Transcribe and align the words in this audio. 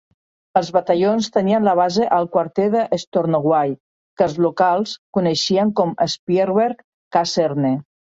Els 0.59 0.69
batallons 0.75 1.25
tenien 1.33 1.67
la 1.67 1.73
base 1.79 2.07
al 2.15 2.23
quarter 2.35 2.65
de 2.75 2.85
Stornoway, 3.03 3.75
que 4.21 4.25
els 4.29 4.39
locals 4.45 4.95
coneixien 5.19 5.75
com 5.81 5.93
Spiegelberg 6.15 6.83
Kaserne. 7.17 7.75